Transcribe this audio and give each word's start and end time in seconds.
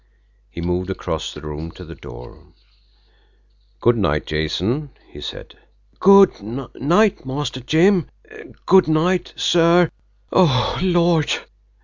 He 0.49 0.61
moved 0.61 0.89
across 0.89 1.31
the 1.31 1.41
room 1.41 1.69
to 1.73 1.85
the 1.85 1.93
door. 1.93 2.43
"Good 3.81 3.97
night, 3.97 4.25
Jason," 4.25 4.89
he 5.07 5.21
said. 5.21 5.53
"Good 5.99 6.41
night, 6.41 7.23
Master 7.23 7.59
Jim 7.61 8.07
good 8.65 8.87
night, 8.87 9.31
sir 9.37 9.91
oh, 10.31 10.79
Lord!" 10.81 11.31